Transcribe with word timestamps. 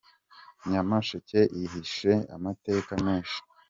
Nyamasheke 0.69 1.39
ihishe 1.61 2.13
amateka 2.35 2.93
menshi 3.05 3.37